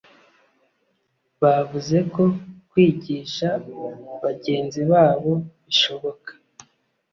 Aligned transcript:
bavuze 1.41 1.97
ko 2.13 2.23
kwigisha 2.69 3.49
bagenzi 4.23 4.81
babo 4.91 5.31
bishoboka 5.63 6.31